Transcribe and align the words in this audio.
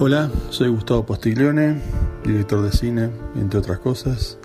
Hola, 0.00 0.30
soy 0.50 0.68
Gustavo 0.68 1.04
Postiglione, 1.04 1.80
director 2.24 2.62
de 2.62 2.70
cine, 2.70 3.10
entre 3.34 3.58
otras 3.58 3.80
cosas, 3.80 4.38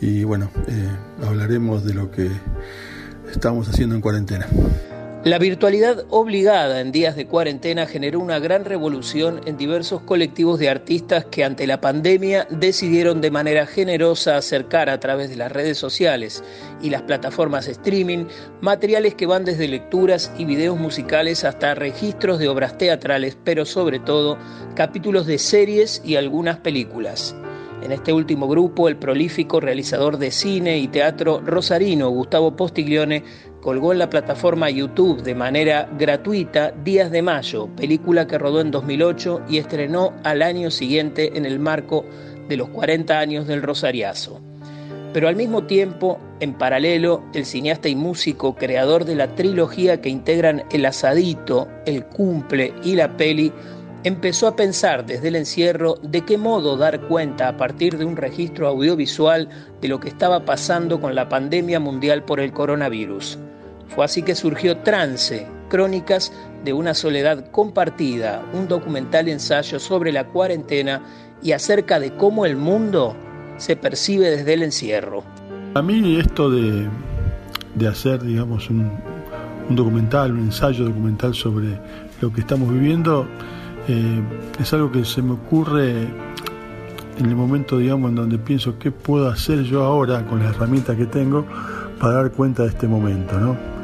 y 0.00 0.24
bueno, 0.24 0.50
eh, 0.66 0.90
hablaremos 1.24 1.84
de 1.84 1.94
lo 1.94 2.10
que 2.10 2.28
estamos 3.30 3.68
haciendo 3.68 3.94
en 3.94 4.00
cuarentena. 4.00 4.48
La 5.28 5.38
virtualidad 5.38 6.06
obligada 6.08 6.80
en 6.80 6.90
días 6.90 7.14
de 7.14 7.26
cuarentena 7.26 7.84
generó 7.84 8.18
una 8.18 8.38
gran 8.38 8.64
revolución 8.64 9.42
en 9.44 9.58
diversos 9.58 10.00
colectivos 10.00 10.58
de 10.58 10.70
artistas 10.70 11.26
que 11.26 11.44
ante 11.44 11.66
la 11.66 11.82
pandemia 11.82 12.46
decidieron 12.48 13.20
de 13.20 13.30
manera 13.30 13.66
generosa 13.66 14.38
acercar 14.38 14.88
a 14.88 14.98
través 15.00 15.28
de 15.28 15.36
las 15.36 15.52
redes 15.52 15.76
sociales 15.76 16.42
y 16.80 16.88
las 16.88 17.02
plataformas 17.02 17.68
streaming 17.68 18.24
materiales 18.62 19.16
que 19.16 19.26
van 19.26 19.44
desde 19.44 19.68
lecturas 19.68 20.32
y 20.38 20.46
videos 20.46 20.78
musicales 20.78 21.44
hasta 21.44 21.74
registros 21.74 22.38
de 22.38 22.48
obras 22.48 22.78
teatrales, 22.78 23.36
pero 23.44 23.66
sobre 23.66 23.98
todo 23.98 24.38
capítulos 24.74 25.26
de 25.26 25.36
series 25.36 26.00
y 26.06 26.16
algunas 26.16 26.56
películas. 26.60 27.36
En 27.82 27.92
este 27.92 28.12
último 28.12 28.48
grupo, 28.48 28.88
el 28.88 28.96
prolífico 28.96 29.60
realizador 29.60 30.18
de 30.18 30.32
cine 30.32 30.78
y 30.78 30.88
teatro 30.88 31.40
rosarino 31.44 32.10
Gustavo 32.10 32.56
Postiglione 32.56 33.22
colgó 33.60 33.92
en 33.92 33.98
la 33.98 34.10
plataforma 34.10 34.70
YouTube 34.70 35.22
de 35.22 35.34
manera 35.34 35.88
gratuita 35.98 36.72
Días 36.84 37.10
de 37.10 37.22
Mayo, 37.22 37.68
película 37.76 38.26
que 38.26 38.38
rodó 38.38 38.60
en 38.60 38.70
2008 38.70 39.42
y 39.48 39.58
estrenó 39.58 40.12
al 40.24 40.42
año 40.42 40.70
siguiente 40.70 41.36
en 41.36 41.44
el 41.44 41.58
marco 41.58 42.04
de 42.48 42.56
los 42.56 42.68
40 42.68 43.18
años 43.18 43.46
del 43.46 43.62
Rosariazo. 43.62 44.40
Pero 45.12 45.28
al 45.28 45.36
mismo 45.36 45.64
tiempo, 45.64 46.18
en 46.40 46.54
paralelo, 46.54 47.24
el 47.34 47.46
cineasta 47.46 47.88
y 47.88 47.96
músico 47.96 48.54
creador 48.54 49.04
de 49.04 49.14
la 49.14 49.34
trilogía 49.34 50.00
que 50.00 50.10
integran 50.10 50.64
El 50.70 50.84
Asadito, 50.84 51.66
El 51.86 52.04
Cumple 52.04 52.74
y 52.84 52.94
la 52.94 53.16
peli, 53.16 53.52
empezó 54.04 54.46
a 54.46 54.56
pensar 54.56 55.06
desde 55.06 55.28
el 55.28 55.36
encierro 55.36 55.96
de 56.02 56.24
qué 56.24 56.38
modo 56.38 56.76
dar 56.76 57.00
cuenta 57.00 57.48
a 57.48 57.56
partir 57.56 57.98
de 57.98 58.04
un 58.04 58.16
registro 58.16 58.68
audiovisual 58.68 59.48
de 59.80 59.88
lo 59.88 59.98
que 59.98 60.08
estaba 60.08 60.44
pasando 60.44 61.00
con 61.00 61.14
la 61.14 61.28
pandemia 61.28 61.80
mundial 61.80 62.24
por 62.24 62.38
el 62.38 62.52
coronavirus. 62.52 63.38
Fue 63.88 64.04
así 64.04 64.22
que 64.22 64.34
surgió 64.34 64.78
Trance, 64.78 65.46
Crónicas 65.68 66.32
de 66.64 66.72
una 66.72 66.94
soledad 66.94 67.50
compartida, 67.50 68.42
un 68.52 68.68
documental 68.68 69.28
ensayo 69.28 69.78
sobre 69.78 70.12
la 70.12 70.26
cuarentena 70.26 71.02
y 71.42 71.52
acerca 71.52 72.00
de 72.00 72.14
cómo 72.14 72.46
el 72.46 72.56
mundo 72.56 73.16
se 73.56 73.76
percibe 73.76 74.30
desde 74.30 74.54
el 74.54 74.62
encierro. 74.62 75.22
A 75.74 75.82
mí 75.82 76.18
esto 76.18 76.50
de, 76.50 76.88
hacer, 77.88 78.22
digamos, 78.22 78.70
un, 78.70 78.90
un 79.68 79.76
documental, 79.76 80.32
un 80.32 80.40
ensayo 80.40 80.84
documental 80.84 81.34
sobre 81.34 81.78
lo 82.20 82.32
que 82.32 82.40
estamos 82.40 82.72
viviendo, 82.72 83.26
eh, 83.88 84.22
es 84.60 84.72
algo 84.72 84.90
que 84.92 85.04
se 85.04 85.22
me 85.22 85.32
ocurre 85.32 86.02
en 87.18 87.26
el 87.26 87.34
momento, 87.34 87.78
digamos, 87.78 88.10
en 88.10 88.16
donde 88.16 88.38
pienso 88.38 88.78
qué 88.78 88.90
puedo 88.90 89.28
hacer 89.28 89.62
yo 89.64 89.82
ahora 89.84 90.24
con 90.26 90.40
las 90.40 90.54
herramientas 90.54 90.96
que 90.96 91.06
tengo 91.06 91.46
para 91.98 92.14
dar 92.14 92.32
cuenta 92.32 92.62
de 92.62 92.68
este 92.68 92.86
momento, 92.86 93.38
¿no? 93.40 93.77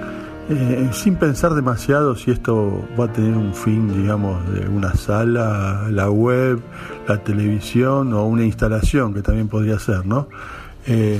Eh, 0.50 0.90
sin 0.92 1.16
pensar 1.16 1.54
demasiado 1.54 2.14
si 2.16 2.30
esto 2.30 2.86
va 3.00 3.06
a 3.06 3.12
tener 3.12 3.34
un 3.34 3.54
fin, 3.54 3.88
digamos, 4.02 4.46
de 4.52 4.68
una 4.68 4.94
sala, 4.94 5.88
la 5.90 6.10
web, 6.10 6.60
la 7.08 7.16
televisión 7.16 8.12
o 8.12 8.26
una 8.26 8.44
instalación 8.44 9.14
que 9.14 9.22
también 9.22 9.48
podría 9.48 9.78
ser, 9.78 10.04
¿no? 10.04 10.28
Eh, 10.86 11.18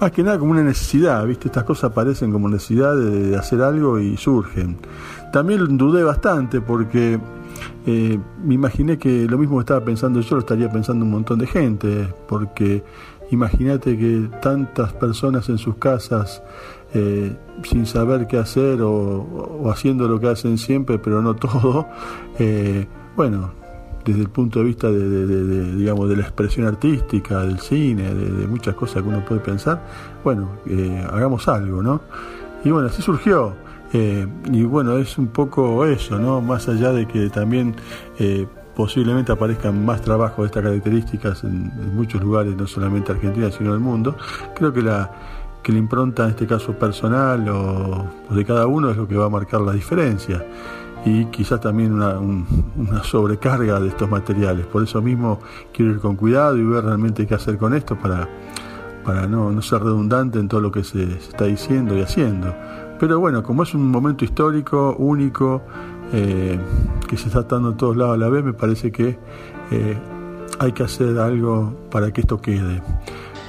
más 0.00 0.10
que 0.10 0.24
nada 0.24 0.38
como 0.38 0.50
una 0.50 0.64
necesidad, 0.64 1.24
¿viste? 1.24 1.46
Estas 1.46 1.62
cosas 1.62 1.92
aparecen 1.92 2.32
como 2.32 2.48
necesidad 2.48 2.96
de 2.96 3.36
hacer 3.36 3.62
algo 3.62 4.00
y 4.00 4.16
surgen. 4.16 4.78
También 5.32 5.78
dudé 5.78 6.02
bastante 6.02 6.60
porque 6.60 7.20
eh, 7.86 8.18
me 8.44 8.54
imaginé 8.54 8.98
que 8.98 9.26
lo 9.26 9.38
mismo 9.38 9.58
que 9.58 9.60
estaba 9.60 9.84
pensando 9.84 10.20
yo 10.20 10.34
lo 10.34 10.40
estaría 10.40 10.70
pensando 10.70 11.04
un 11.04 11.12
montón 11.12 11.38
de 11.38 11.46
gente, 11.46 12.12
porque 12.28 12.82
imagínate 13.30 13.96
que 13.96 14.28
tantas 14.42 14.92
personas 14.92 15.48
en 15.48 15.58
sus 15.58 15.76
casas 15.76 16.42
eh, 16.94 17.36
sin 17.62 17.86
saber 17.86 18.26
qué 18.26 18.38
hacer 18.38 18.80
o, 18.82 19.70
haciendo 19.70 20.08
lo 20.08 20.20
que 20.20 20.28
hacen 20.28 20.58
siempre, 20.58 20.98
pero 20.98 21.22
no 21.22 21.34
todo, 21.36 21.86
eh, 22.38 22.86
bueno, 23.16 23.52
desde 24.04 24.20
el 24.20 24.30
punto 24.30 24.60
de 24.60 24.64
vista 24.66 24.90
de, 24.90 25.74
digamos, 25.74 26.08
de 26.08 26.16
la 26.16 26.22
expresión 26.22 26.66
artística, 26.66 27.42
del 27.42 27.58
cine, 27.58 28.14
de, 28.14 28.46
muchas 28.46 28.74
cosas 28.74 29.02
que 29.02 29.08
uno 29.08 29.24
puede 29.24 29.40
pensar, 29.40 29.82
bueno, 30.22 30.50
hagamos 31.10 31.48
algo, 31.48 31.82
¿no? 31.82 32.00
Y 32.64 32.70
bueno, 32.70 32.88
así 32.88 33.02
surgió. 33.02 33.54
Eh, 33.92 34.26
y 34.52 34.64
bueno, 34.64 34.98
es 34.98 35.16
un 35.18 35.28
poco 35.28 35.86
eso, 35.86 36.18
¿no? 36.18 36.40
Más 36.40 36.68
allá 36.68 36.92
de 36.92 37.06
que 37.06 37.30
también 37.30 37.74
eh, 38.18 38.46
posiblemente 38.74 39.32
aparezcan 39.32 39.84
más 39.84 40.02
trabajos 40.02 40.38
de 40.38 40.46
estas 40.46 40.62
características 40.64 41.44
en, 41.44 41.94
muchos 41.94 42.20
lugares, 42.22 42.56
no 42.56 42.66
solamente 42.66 43.12
Argentina, 43.12 43.50
sino 43.50 43.70
en 43.70 43.74
el 43.76 43.80
mundo, 43.80 44.16
creo 44.54 44.72
que 44.72 44.82
la, 44.82 45.10
que 45.66 45.72
la 45.72 45.78
impronta, 45.78 46.22
en 46.22 46.30
este 46.30 46.46
caso 46.46 46.78
personal 46.78 47.48
o, 47.48 48.06
de 48.30 48.44
cada 48.44 48.68
uno, 48.68 48.88
es 48.90 48.96
lo 48.96 49.08
que 49.08 49.16
va 49.16 49.26
a 49.26 49.28
marcar 49.28 49.60
la 49.62 49.72
diferencia. 49.72 50.46
Y 51.04 51.24
quizás 51.26 51.60
también 51.60 51.92
una, 51.92 52.18
una 52.18 53.02
sobrecarga 53.02 53.80
de 53.80 53.88
estos 53.88 54.08
materiales. 54.08 54.64
Por 54.66 54.84
eso 54.84 55.02
mismo 55.02 55.40
quiero 55.72 55.90
ir 55.90 55.98
con 55.98 56.14
cuidado 56.14 56.56
y 56.56 56.62
ver 56.62 56.84
realmente 56.84 57.26
qué 57.26 57.34
hacer 57.34 57.58
con 57.58 57.74
esto 57.74 57.96
para, 57.96 58.28
para 59.04 59.26
no, 59.26 59.50
no 59.50 59.60
ser 59.60 59.82
redundante 59.82 60.38
en 60.38 60.46
todo 60.46 60.60
lo 60.60 60.70
que 60.70 60.84
se, 60.84 61.04
se 61.20 61.30
está 61.30 61.46
diciendo 61.46 61.96
y 61.96 62.00
haciendo 62.00 62.54
pero 62.98 63.20
bueno, 63.20 63.42
como 63.42 63.62
es 63.62 63.74
un 63.74 63.90
momento 63.90 64.24
histórico, 64.24 64.96
único, 64.98 65.62
eh, 66.12 66.58
que 67.06 67.16
se 67.16 67.28
está 67.28 67.42
dando 67.42 67.70
en 67.70 67.76
todos 67.76 67.96
lados 67.96 68.14
a 68.14 68.16
la 68.16 68.28
vez, 68.28 68.42
me 68.42 68.54
parece 68.54 68.90
que 68.90 69.18
eh, 69.70 69.98
hay 70.58 70.72
que 70.72 70.82
hacer 70.82 71.18
algo 71.18 71.74
para 71.90 72.10
que 72.10 72.22
esto 72.22 72.40
quede. 72.40 72.82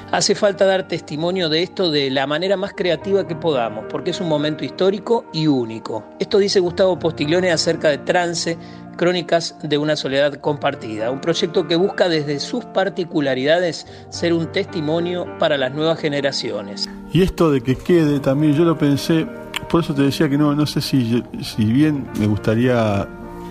Hace 0.09 0.35
falta 0.35 0.65
dar 0.65 0.87
testimonio 0.87 1.49
de 1.49 1.63
esto 1.63 1.91
de 1.91 2.09
la 2.09 2.25
manera 2.25 2.55
más 2.55 2.71
creativa 2.71 3.27
que 3.27 3.35
podamos, 3.35 3.85
porque 3.89 4.11
es 4.11 4.21
un 4.21 4.29
momento 4.29 4.63
histórico 4.63 5.25
y 5.33 5.47
único. 5.47 6.05
Esto 6.17 6.37
dice 6.37 6.61
Gustavo 6.61 6.97
Postiglione 6.97 7.51
acerca 7.51 7.89
de 7.89 7.97
Trance, 7.97 8.57
Crónicas 8.95 9.57
de 9.63 9.77
una 9.77 9.97
Soledad 9.97 10.35
Compartida, 10.35 11.11
un 11.11 11.19
proyecto 11.19 11.67
que 11.67 11.75
busca 11.75 12.07
desde 12.07 12.39
sus 12.39 12.63
particularidades 12.63 13.85
ser 14.09 14.31
un 14.31 14.49
testimonio 14.49 15.27
para 15.39 15.57
las 15.57 15.73
nuevas 15.73 15.99
generaciones. 15.99 16.89
Y 17.11 17.21
esto 17.21 17.51
de 17.51 17.59
que 17.59 17.75
quede 17.75 18.21
también, 18.21 18.53
yo 18.53 18.63
lo 18.63 18.77
pensé, 18.77 19.27
por 19.69 19.83
eso 19.83 19.93
te 19.93 20.03
decía 20.03 20.29
que 20.29 20.37
no, 20.37 20.55
no 20.55 20.65
sé 20.65 20.79
si, 20.79 21.21
si 21.43 21.65
bien 21.65 22.07
me 22.17 22.27
gustaría 22.27 23.05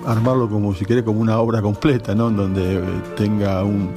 armarlo 0.06 0.48
como 0.48 0.72
si 0.72 0.84
quiere 0.84 1.04
como 1.04 1.20
una 1.20 1.38
obra 1.38 1.60
completa, 1.60 2.14
¿no? 2.14 2.30
Donde 2.30 2.80
tenga 3.16 3.62
un, 3.64 3.92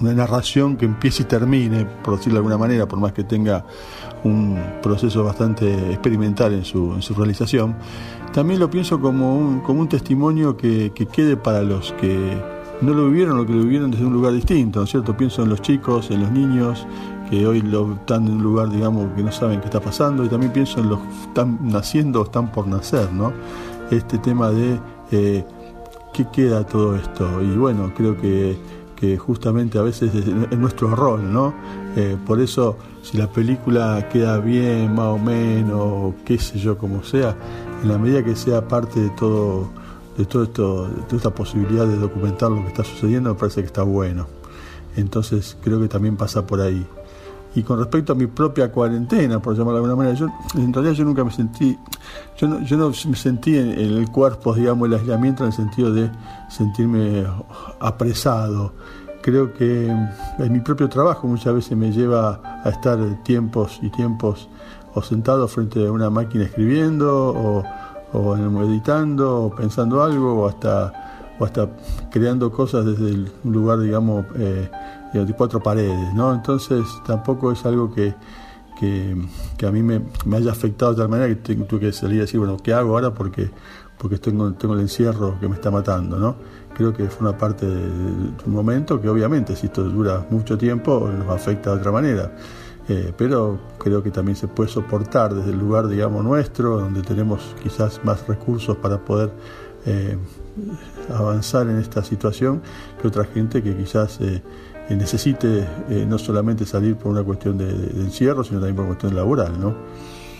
una 0.00 0.12
narración 0.12 0.76
que 0.76 0.84
empiece 0.86 1.22
y 1.22 1.26
termine, 1.26 1.84
por 1.84 2.16
decirlo 2.16 2.34
de 2.34 2.38
alguna 2.38 2.58
manera, 2.58 2.86
por 2.86 2.98
más 2.98 3.12
que 3.12 3.24
tenga 3.24 3.64
un 4.24 4.58
proceso 4.82 5.24
bastante 5.24 5.92
experimental 5.92 6.52
en 6.52 6.64
su, 6.64 6.94
en 6.94 7.02
su 7.02 7.14
realización, 7.14 7.76
también 8.32 8.60
lo 8.60 8.68
pienso 8.70 9.00
como 9.00 9.36
un, 9.36 9.60
como 9.60 9.80
un 9.80 9.88
testimonio 9.88 10.56
que, 10.56 10.92
que 10.94 11.06
quede 11.06 11.36
para 11.36 11.62
los 11.62 11.92
que 11.94 12.40
no 12.80 12.92
lo 12.92 13.06
vivieron 13.06 13.38
o 13.38 13.46
que 13.46 13.52
lo 13.52 13.62
vivieron 13.62 13.90
desde 13.90 14.04
un 14.04 14.12
lugar 14.12 14.32
distinto, 14.32 14.80
¿no 14.80 14.84
es 14.84 14.90
cierto? 14.90 15.16
Pienso 15.16 15.42
en 15.42 15.48
los 15.48 15.60
chicos, 15.62 16.10
en 16.10 16.20
los 16.20 16.30
niños, 16.30 16.86
que 17.28 17.46
hoy 17.46 17.60
lo, 17.60 17.94
están 17.94 18.26
en 18.26 18.34
un 18.34 18.42
lugar, 18.42 18.70
digamos, 18.70 19.08
que 19.16 19.22
no 19.22 19.32
saben 19.32 19.60
qué 19.60 19.66
está 19.66 19.80
pasando, 19.80 20.24
y 20.24 20.28
también 20.28 20.52
pienso 20.52 20.80
en 20.80 20.88
los 20.88 21.00
que 21.00 21.08
están 21.28 21.58
naciendo 21.62 22.20
o 22.20 22.24
están 22.24 22.52
por 22.52 22.66
nacer, 22.66 23.12
¿no? 23.12 23.32
Este 23.90 24.18
tema 24.18 24.50
de 24.50 24.78
eh, 25.10 25.44
qué 26.12 26.26
queda 26.32 26.64
todo 26.64 26.96
esto. 26.96 27.42
Y 27.42 27.56
bueno, 27.56 27.92
creo 27.96 28.16
que 28.16 28.56
que 28.98 29.16
justamente 29.16 29.78
a 29.78 29.82
veces 29.82 30.12
es 30.14 30.58
nuestro 30.58 30.94
rol, 30.94 31.32
¿no? 31.32 31.54
Eh, 31.94 32.16
por 32.26 32.40
eso, 32.40 32.76
si 33.02 33.16
la 33.16 33.30
película 33.30 34.08
queda 34.12 34.38
bien, 34.38 34.92
más 34.94 35.06
o 35.06 35.18
menos, 35.18 36.14
qué 36.24 36.36
sé 36.38 36.58
yo, 36.58 36.76
como 36.76 37.04
sea, 37.04 37.36
en 37.82 37.88
la 37.88 37.96
medida 37.96 38.24
que 38.24 38.34
sea 38.34 38.66
parte 38.66 38.98
de 38.98 39.10
todo, 39.10 39.70
de 40.16 40.24
todo 40.24 40.42
esto, 40.42 40.88
de 40.88 41.02
toda 41.02 41.16
esta 41.16 41.30
posibilidad 41.30 41.86
de 41.86 41.96
documentar 41.96 42.50
lo 42.50 42.60
que 42.62 42.68
está 42.68 42.82
sucediendo, 42.82 43.30
me 43.30 43.38
parece 43.38 43.60
que 43.60 43.66
está 43.68 43.84
bueno. 43.84 44.26
Entonces, 44.96 45.56
creo 45.62 45.80
que 45.80 45.86
también 45.86 46.16
pasa 46.16 46.44
por 46.44 46.60
ahí. 46.60 46.84
Y 47.54 47.62
con 47.62 47.78
respecto 47.78 48.12
a 48.12 48.14
mi 48.14 48.26
propia 48.26 48.70
cuarentena, 48.70 49.40
por 49.40 49.56
llamarlo 49.56 49.80
de 49.80 49.84
alguna 49.86 49.96
manera, 49.96 50.14
yo 50.14 50.26
en 50.54 50.72
realidad 50.72 50.94
yo 50.94 51.04
nunca 51.04 51.24
me 51.24 51.30
sentí, 51.32 51.78
yo 52.36 52.46
no, 52.46 52.60
yo 52.60 52.76
no 52.76 52.88
me 52.90 53.16
sentí 53.16 53.56
en, 53.56 53.70
el 53.70 54.10
cuerpo, 54.10 54.54
digamos, 54.54 54.88
el 54.88 54.94
aislamiento 54.94 55.44
en 55.44 55.48
el 55.48 55.52
sentido 55.54 55.92
de 55.92 56.10
sentirme 56.48 57.24
apresado. 57.80 58.74
Creo 59.22 59.52
que 59.52 59.88
en 59.88 60.52
mi 60.52 60.60
propio 60.60 60.88
trabajo 60.88 61.26
muchas 61.26 61.54
veces 61.54 61.76
me 61.76 61.90
lleva 61.90 62.40
a 62.64 62.68
estar 62.70 62.98
tiempos 63.24 63.78
y 63.82 63.90
tiempos 63.90 64.48
o 64.94 65.02
sentado 65.02 65.48
frente 65.48 65.86
a 65.86 65.92
una 65.92 66.10
máquina 66.10 66.44
escribiendo 66.44 67.28
o, 67.30 67.64
o 68.12 68.36
editando 68.62 69.44
o 69.44 69.50
pensando 69.54 70.02
algo 70.02 70.42
o 70.42 70.48
hasta 70.48 71.08
o 71.38 71.44
hasta 71.44 71.68
creando 72.10 72.50
cosas 72.50 72.84
desde 72.84 73.10
el 73.10 73.32
lugar 73.44 73.80
digamos 73.80 74.26
eh, 74.36 74.68
de 75.12 75.32
cuatro 75.34 75.62
paredes, 75.62 76.14
¿no? 76.14 76.34
Entonces 76.34 76.84
tampoco 77.06 77.52
es 77.52 77.64
algo 77.64 77.92
que, 77.92 78.14
que, 78.78 79.66
a 79.66 79.70
mí 79.70 79.82
me, 79.82 80.02
haya 80.36 80.52
afectado 80.52 80.92
de 80.92 80.98
tal 80.98 81.08
manera 81.08 81.34
que 81.34 81.54
tuve 81.56 81.80
que 81.80 81.92
salir 81.92 82.18
a 82.18 82.20
decir, 82.22 82.38
bueno, 82.38 82.56
¿qué 82.62 82.72
hago 82.72 82.90
ahora? 82.90 83.12
Porque, 83.12 83.50
porque 83.98 84.18
tengo, 84.18 84.52
tengo 84.52 84.74
el 84.74 84.80
encierro 84.80 85.38
que 85.40 85.48
me 85.48 85.54
está 85.54 85.70
matando, 85.70 86.18
¿no? 86.18 86.36
Creo 86.74 86.92
que 86.92 87.08
fue 87.08 87.28
una 87.28 87.36
parte 87.36 87.66
de, 87.66 87.88
un 88.46 88.52
momento 88.52 89.00
que 89.00 89.08
obviamente 89.08 89.56
si 89.56 89.66
esto 89.66 89.82
dura 89.82 90.26
mucho 90.30 90.56
tiempo 90.56 91.08
nos 91.08 91.28
afecta 91.28 91.70
de 91.70 91.80
otra 91.80 91.90
manera. 91.90 92.32
Eh, 92.90 93.12
pero 93.16 93.58
creo 93.78 94.02
que 94.02 94.10
también 94.10 94.34
se 94.34 94.48
puede 94.48 94.70
soportar 94.70 95.34
desde 95.34 95.50
el 95.50 95.58
lugar, 95.58 95.88
digamos, 95.88 96.24
nuestro, 96.24 96.78
donde 96.78 97.02
tenemos 97.02 97.54
quizás 97.62 98.00
más 98.02 98.26
recursos 98.26 98.78
para 98.78 98.98
poder 99.04 99.30
eh, 99.84 100.16
avanzar 101.14 101.68
en 101.68 101.78
esta 101.78 102.02
situación 102.02 102.62
que 103.00 103.08
otra 103.08 103.24
gente 103.24 103.62
que 103.62 103.76
quizás 103.76 104.18
eh, 104.20 104.42
necesite 104.96 105.64
no 106.06 106.18
solamente 106.18 106.64
salir 106.64 106.96
por 106.96 107.12
una 107.12 107.22
cuestión 107.22 107.58
de, 107.58 107.66
de, 107.66 108.02
encierro, 108.02 108.44
sino 108.44 108.60
también 108.60 108.76
por 108.76 108.84
una 108.84 108.94
cuestión 108.94 109.16
laboral, 109.16 109.60
¿no? 109.60 109.74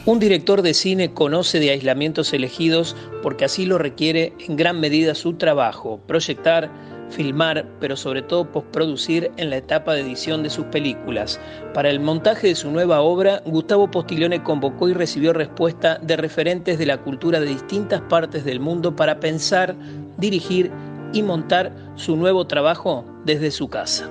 Un 0.07 0.19
director 0.19 0.63
de 0.63 0.73
cine 0.73 1.13
conoce 1.13 1.61
de 1.61 1.71
aislamientos 1.71 2.33
elegidos 2.33 2.97
porque 3.23 3.45
así 3.45 3.67
lo 3.67 3.77
requiere 3.77 4.33
en 4.39 4.57
gran 4.57 4.81
medida 4.81 5.15
su 5.15 5.35
trabajo, 5.35 6.01
proyectar, 6.07 6.71
filmar, 7.11 7.67
pero 7.81 7.97
sobre 7.97 8.23
todo 8.23 8.51
postproducir 8.51 9.31
en 9.37 9.51
la 9.51 9.59
etapa 9.59 9.95
de 9.95 10.01
edición 10.01 10.43
de 10.43 10.51
sus 10.51 10.67
películas. 10.67 11.41
Para 11.75 11.91
el 11.91 12.01
montaje 12.01 12.49
de 12.49 12.55
su 12.55 12.71
nueva 12.71 13.01
obra, 13.01 13.43
Gustavo 13.45 13.91
Postiglione 13.91 14.43
convocó 14.43 14.89
y 14.89 14.95
recibió 14.95 15.33
respuesta 15.33 15.99
de 15.99 16.17
referentes 16.17 16.79
de 16.79 16.87
la 16.87 16.99
cultura 16.99 17.41
de 17.41 17.47
distintas 17.47 18.01
partes 18.03 18.45
del 18.45 18.61
mundo 18.61 18.95
para 18.97 19.21
pensar, 19.21 19.75
dirigir 20.17 20.71
y 21.13 21.23
montar 21.23 21.73
su 21.97 22.17
nuevo 22.17 22.47
trabajo 22.47 23.05
desde 23.25 23.51
su 23.51 23.69
casa. 23.69 24.11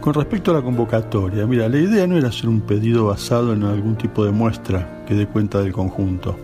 Con 0.00 0.14
respecto 0.14 0.50
a 0.50 0.54
la 0.54 0.62
convocatoria, 0.62 1.46
mira, 1.46 1.68
la 1.68 1.76
idea 1.76 2.06
no 2.06 2.16
era 2.16 2.28
hacer 2.28 2.48
un 2.48 2.62
pedido 2.62 3.08
basado 3.08 3.52
en 3.52 3.64
algún 3.64 3.96
tipo 3.96 4.24
de 4.24 4.32
muestra 4.32 5.04
que 5.06 5.14
dé 5.14 5.26
cuenta 5.26 5.60
del 5.60 5.72
conjunto. 5.72 6.38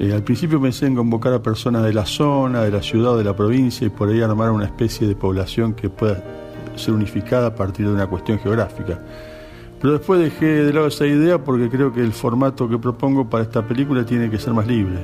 Eh, 0.00 0.12
al 0.12 0.24
principio 0.24 0.60
pensé 0.60 0.86
en 0.86 0.96
convocar 0.96 1.32
a 1.32 1.40
personas 1.40 1.84
de 1.84 1.92
la 1.92 2.04
zona, 2.04 2.62
de 2.62 2.72
la 2.72 2.82
ciudad 2.82 3.12
o 3.12 3.18
de 3.18 3.22
la 3.22 3.36
provincia 3.36 3.86
y 3.86 3.90
por 3.90 4.08
ahí 4.08 4.22
armar 4.22 4.50
una 4.50 4.64
especie 4.64 5.06
de 5.06 5.14
población 5.14 5.74
que 5.74 5.88
pueda 5.88 6.20
ser 6.74 6.94
unificada 6.94 7.46
a 7.46 7.54
partir 7.54 7.86
de 7.86 7.92
una 7.92 8.08
cuestión 8.08 8.40
geográfica. 8.40 9.00
Pero 9.80 9.92
después 9.92 10.18
dejé 10.18 10.46
de 10.64 10.72
lado 10.72 10.88
esa 10.88 11.06
idea 11.06 11.38
porque 11.38 11.70
creo 11.70 11.92
que 11.92 12.00
el 12.00 12.12
formato 12.12 12.68
que 12.68 12.76
propongo 12.76 13.30
para 13.30 13.44
esta 13.44 13.64
película 13.64 14.04
tiene 14.04 14.28
que 14.30 14.40
ser 14.40 14.52
más 14.52 14.66
libre. 14.66 14.98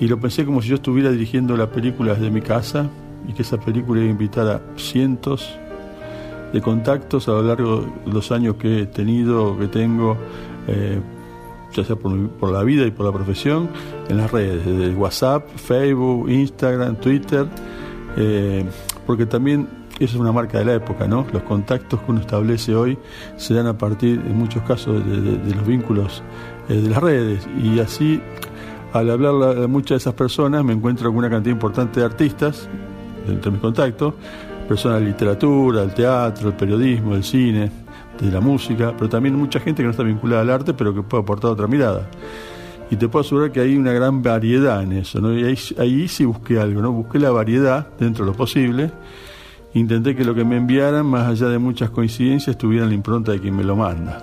Y 0.00 0.08
lo 0.08 0.18
pensé 0.18 0.44
como 0.44 0.60
si 0.60 0.70
yo 0.70 0.74
estuviera 0.74 1.12
dirigiendo 1.12 1.56
la 1.56 1.70
película 1.70 2.14
desde 2.14 2.28
mi 2.28 2.40
casa 2.40 2.90
y 3.28 3.32
que 3.34 3.42
esa 3.42 3.58
película 3.58 4.00
iba 4.00 4.08
a 4.08 4.12
invitar 4.12 4.48
a 4.48 4.60
cientos 4.76 5.60
de 6.54 6.62
contactos 6.62 7.26
a 7.26 7.32
lo 7.32 7.42
largo 7.42 7.84
de 8.06 8.12
los 8.12 8.30
años 8.30 8.54
que 8.54 8.82
he 8.82 8.86
tenido, 8.86 9.58
que 9.58 9.66
tengo, 9.66 10.16
eh, 10.68 11.00
ya 11.74 11.82
sea 11.82 11.96
por, 11.96 12.48
la 12.48 12.62
vida 12.62 12.86
y 12.86 12.92
por 12.92 13.04
la 13.04 13.12
profesión, 13.12 13.68
en 14.08 14.18
las 14.18 14.30
redes, 14.30 14.64
desde 14.64 14.94
WhatsApp, 14.94 15.48
Facebook, 15.56 16.30
Instagram, 16.30 16.94
Twitter, 17.00 17.48
eh, 18.16 18.64
porque 19.04 19.26
también 19.26 19.68
eso 19.98 20.14
es 20.14 20.20
una 20.20 20.30
marca 20.30 20.58
de 20.60 20.64
la 20.64 20.74
época, 20.74 21.08
¿no? 21.08 21.26
Los 21.32 21.42
contactos 21.42 22.00
que 22.00 22.12
uno 22.12 22.20
establece 22.20 22.76
hoy 22.76 22.96
se 23.36 23.54
dan 23.54 23.66
a 23.66 23.76
partir, 23.76 24.22
en 24.24 24.38
muchos 24.38 24.62
casos, 24.62 25.04
de, 25.04 25.54
los 25.56 25.66
vínculos 25.66 26.22
eh, 26.68 26.74
de 26.74 26.88
las 26.88 27.02
redes. 27.02 27.48
Y 27.60 27.80
así, 27.80 28.22
al 28.92 29.10
hablar 29.10 29.58
a 29.58 29.66
muchas 29.66 29.90
de 29.90 29.96
esas 29.96 30.14
personas, 30.14 30.64
me 30.64 30.72
encuentro 30.72 31.08
con 31.08 31.18
una 31.18 31.30
cantidad 31.30 31.52
importante 31.52 31.98
de 31.98 32.06
artistas, 32.06 32.68
entre 33.26 33.50
mis 33.50 33.60
contactos, 33.60 34.14
personas 34.64 35.00
de 35.00 35.06
literatura, 35.06 35.80
del 35.82 35.94
teatro, 35.94 36.48
el 36.48 36.54
periodismo, 36.54 37.14
del 37.14 37.24
cine, 37.24 37.70
de 38.20 38.30
la 38.30 38.40
música, 38.40 38.92
pero 38.96 39.08
también 39.08 39.34
mucha 39.34 39.60
gente 39.60 39.82
que 39.82 39.84
no 39.84 39.90
está 39.90 40.02
vinculada 40.02 40.42
al 40.42 40.50
arte, 40.50 40.74
pero 40.74 40.94
que 40.94 41.02
puede 41.02 41.22
aportar 41.22 41.50
otra 41.50 41.66
mirada. 41.66 42.08
Y 42.90 42.96
te 42.96 43.08
puedo 43.08 43.24
asegurar 43.24 43.50
que 43.50 43.60
hay 43.60 43.76
una 43.76 43.92
gran 43.92 44.22
variedad 44.22 44.82
en 44.82 44.92
eso, 44.92 45.20
¿no? 45.20 45.32
Y 45.32 45.44
ahí, 45.44 46.08
sí 46.08 46.24
busqué 46.24 46.58
algo, 46.58 46.82
¿no? 46.82 46.92
Busqué 46.92 47.18
la 47.18 47.30
variedad 47.30 47.88
dentro 47.98 48.24
de 48.24 48.30
lo 48.30 48.36
posible. 48.36 48.90
Intenté 49.72 50.14
que 50.14 50.24
lo 50.24 50.34
que 50.34 50.44
me 50.44 50.56
enviaran, 50.56 51.06
más 51.06 51.26
allá 51.26 51.48
de 51.48 51.58
muchas 51.58 51.90
coincidencias, 51.90 52.56
tuviera 52.56 52.86
la 52.86 52.94
impronta 52.94 53.32
de 53.32 53.40
quien 53.40 53.56
me 53.56 53.64
lo 53.64 53.74
manda. 53.74 54.22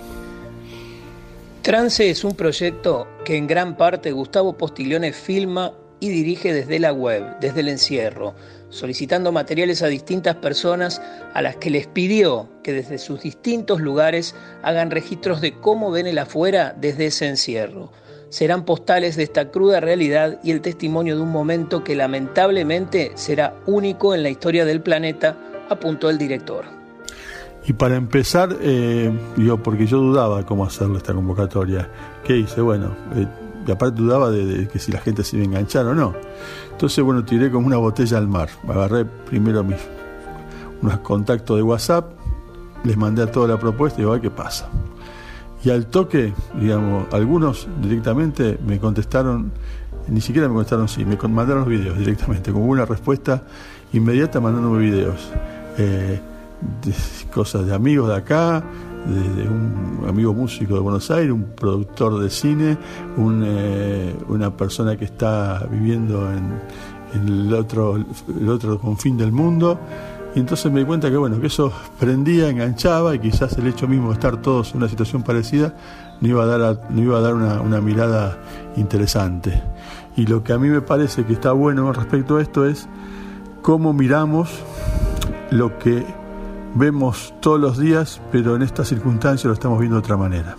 Trance 1.62 2.10
es 2.10 2.24
un 2.24 2.36
proyecto 2.36 3.08
que 3.26 3.36
en 3.36 3.48
gran 3.48 3.76
parte 3.76 4.12
Gustavo 4.12 4.58
Postiglione 4.58 5.12
filma 5.12 5.72
y 6.02 6.10
dirige 6.10 6.52
desde 6.52 6.80
la 6.80 6.92
web, 6.92 7.24
desde 7.40 7.62
el 7.62 7.70
encierro, 7.70 8.34
solicitando 8.70 9.32
materiales 9.32 9.84
a 9.84 9.88
distintas 9.88 10.36
personas 10.36 11.02
a 11.34 11.42
las 11.42 11.56
que 11.58 11.70
les 11.70 11.88
pidió 11.88 12.50
que 12.64 12.74
desde 12.74 12.98
sus 12.98 13.22
distintos 13.22 13.80
lugares 13.80 14.36
hagan 14.64 14.92
registros 14.92 15.40
de 15.40 15.54
cómo 15.54 15.92
ven 15.92 16.08
el 16.08 16.18
afuera 16.18 16.76
desde 16.76 17.06
ese 17.06 17.28
encierro. 17.28 17.92
Serán 18.30 18.66
postales 18.66 19.16
de 19.16 19.24
esta 19.24 19.52
cruda 19.52 19.80
realidad 19.80 20.40
y 20.44 20.52
el 20.52 20.62
testimonio 20.62 21.16
de 21.16 21.22
un 21.22 21.32
momento 21.32 21.84
que 21.84 21.96
lamentablemente 21.96 23.12
será 23.16 23.56
único 23.68 24.16
en 24.16 24.24
la 24.24 24.30
historia 24.30 24.66
del 24.66 24.82
planeta, 24.82 25.38
apuntó 25.70 26.10
el 26.10 26.18
director. 26.18 26.66
Y 27.68 27.74
para 27.74 27.96
empezar, 27.96 28.58
eh, 28.62 29.12
porque 29.64 29.86
yo 29.86 30.00
dudaba 30.00 30.46
cómo 30.46 30.66
hacerle 30.66 30.98
esta 30.98 31.14
convocatoria, 31.14 31.88
¿qué 32.24 32.38
hice? 32.38 32.62
Bueno, 32.62 32.96
eh, 33.16 33.28
y 33.66 33.72
aparte 33.72 34.02
dudaba 34.02 34.32
de, 34.32 34.68
que 34.68 34.80
si 34.80 34.92
la 34.92 35.00
gente 35.00 35.24
se 35.24 35.38
iba 35.38 35.44
a 35.44 35.48
enganchar 35.48 35.86
o 35.86 35.96
no. 35.96 36.14
Entonces, 36.72 37.04
bueno, 37.04 37.24
tiré 37.24 37.52
como 37.52 37.68
una 37.68 37.78
botella 37.78 38.18
al 38.18 38.28
mar. 38.28 38.50
Agarré 38.68 39.06
primero 39.06 39.64
mis 39.64 39.78
unos 40.82 41.00
contactos 41.00 41.58
de 41.58 41.64
WhatsApp, 41.64 42.12
les 42.84 42.98
mandé 42.98 43.22
a 43.22 43.32
toda 43.32 43.48
la 43.48 43.60
propuesta 43.60 44.00
y 44.00 44.02
digo, 44.02 44.12
a 44.12 44.14
ver 44.14 44.22
qué 44.22 44.32
pasa. 44.32 44.68
Y 45.64 45.70
al 45.70 45.86
toque, 45.86 46.34
digamos, 46.60 47.06
algunos 47.14 47.68
directamente 47.82 48.58
me 48.66 48.80
contestaron, 48.80 49.52
ni 50.08 50.22
siquiera 50.22 50.48
me 50.48 50.56
contestaron 50.56 50.88
sí, 50.88 51.06
me 51.06 51.18
mandaron 51.28 51.62
los 51.62 51.70
videos 51.70 51.98
directamente, 51.98 52.52
como 52.52 52.66
una 52.66 52.86
respuesta 52.86 53.44
inmediata 53.94 54.40
mandándome 54.40 54.80
videos. 54.80 55.32
Eh, 55.78 56.20
cosas 57.32 57.66
de 57.66 57.74
amigos 57.74 58.10
de 58.10 58.16
acá, 58.16 58.64
de, 59.06 59.48
un 59.48 60.06
amigo 60.08 60.34
músico 60.34 60.76
de 60.76 60.80
Buenos 60.80 61.10
Aires, 61.12 61.32
un 61.32 61.44
productor 61.56 62.20
de 62.20 62.30
cine, 62.30 62.78
eh, 63.18 64.16
una 64.28 64.56
persona 64.56 64.98
que 64.98 65.06
está 65.06 65.66
viviendo 65.70 66.32
en, 66.32 66.62
el, 67.14 67.54
otro, 67.54 67.96
el 67.96 68.50
otro 68.50 68.80
confín 68.80 69.18
del 69.18 69.32
mundo. 69.32 69.80
Y 70.34 70.40
entonces 70.40 70.72
me 70.72 70.80
di 70.80 70.86
cuenta 70.86 71.10
que 71.10 71.18
bueno, 71.18 71.42
que 71.42 71.48
eso 71.48 71.74
prendía, 72.00 72.50
enganchaba 72.50 73.14
y 73.16 73.20
quizás 73.20 73.58
el 73.58 73.68
hecho 73.68 73.88
mismo 73.88 74.10
de 74.10 74.14
estar 74.14 74.42
todos 74.42 74.72
en 74.72 74.78
una 74.78 74.88
situación 74.88 75.24
parecida 75.24 75.76
no 76.22 76.28
iba 76.28 76.44
a 76.44 76.46
dar, 76.46 76.82
no 76.90 77.02
iba 77.02 77.18
a 77.18 77.22
dar 77.22 77.34
una, 77.34 77.60
una 77.60 77.82
mirada 77.82 78.38
interesante. 78.78 79.62
Y 80.16 80.28
lo 80.28 80.44
que 80.44 80.54
a 80.54 80.58
mí 80.58 80.70
me 80.70 80.82
parece 80.82 81.26
que 81.26 81.34
está 81.34 81.52
bueno 81.52 81.92
respecto 81.92 82.38
a 82.38 82.42
esto 82.42 82.66
es 82.66 82.88
cómo 83.62 83.92
miramos 83.92 84.50
lo 85.50 85.78
que 85.80 86.06
vemos 86.76 87.34
todos 87.42 87.60
los 87.60 87.78
días, 87.78 88.22
pero 88.32 88.56
en 88.56 88.62
esta 88.62 88.86
circunstancia 88.86 89.48
lo 89.48 89.54
estamos 89.54 89.80
viendo 89.80 89.98
de 89.98 90.00
otra 90.00 90.18
manera. 90.18 90.56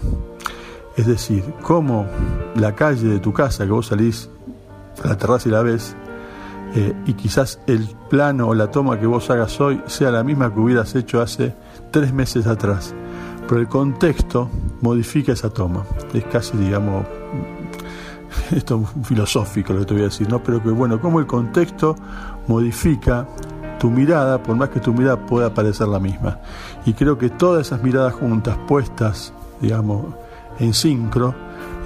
Es 0.97 1.07
decir, 1.07 1.42
cómo 1.62 2.07
la 2.54 2.75
calle 2.75 3.09
de 3.09 3.19
tu 3.19 3.33
casa, 3.33 3.64
que 3.64 3.71
vos 3.71 3.87
salís 3.87 4.28
la 5.04 5.16
terraza 5.16 5.49
y 5.49 5.52
la 5.52 5.62
ves, 5.62 5.97
eh, 6.75 6.95
y 7.07 7.14
quizás 7.14 7.61
el 7.66 7.87
plano 8.09 8.49
o 8.49 8.54
la 8.54 8.71
toma 8.71 8.99
que 8.99 9.07
vos 9.07 9.28
hagas 9.31 9.61
hoy 9.61 9.81
sea 9.87 10.11
la 10.11 10.25
misma 10.25 10.52
que 10.52 10.61
hubieras 10.61 10.95
hecho 10.95 11.21
hace 11.21 11.54
tres 11.90 12.12
meses 12.12 12.47
atrás. 12.47 12.95
Pero 13.49 13.61
el 13.61 13.69
contexto 13.69 14.49
modifica 14.81 15.33
esa 15.33 15.50
toma. 15.50 15.85
Es 16.14 16.25
casi, 16.25 16.57
digamos, 16.57 17.04
esto 18.50 18.83
es 18.83 19.07
filosófico 19.07 19.73
lo 19.73 19.81
que 19.81 19.87
te 19.87 19.95
voy 19.95 20.02
a 20.02 20.07
decir, 20.07 20.28
¿no? 20.28 20.42
Pero 20.42 20.62
que 20.62 20.71
bueno, 20.71 21.00
cómo 21.00 21.21
el 21.21 21.26
contexto 21.26 21.97
modifica 22.49 23.26
tu 23.82 23.90
mirada, 23.90 24.40
por 24.40 24.54
más 24.54 24.68
que 24.68 24.78
tu 24.78 24.92
mirada 24.92 25.26
pueda 25.26 25.52
parecer 25.52 25.88
la 25.88 25.98
misma. 25.98 26.38
Y 26.86 26.92
creo 26.92 27.18
que 27.18 27.30
todas 27.30 27.66
esas 27.66 27.82
miradas 27.82 28.14
juntas, 28.14 28.56
puestas, 28.68 29.32
digamos, 29.60 30.14
en 30.60 30.72
sincro, 30.72 31.34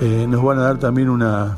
eh, 0.02 0.26
nos 0.28 0.44
van 0.44 0.58
a 0.58 0.64
dar 0.64 0.78
también 0.78 1.08
una, 1.08 1.56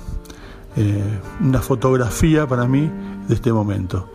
eh, 0.76 1.18
una 1.40 1.60
fotografía 1.60 2.46
para 2.46 2.68
mí 2.68 2.88
de 3.26 3.34
este 3.34 3.52
momento. 3.52 4.08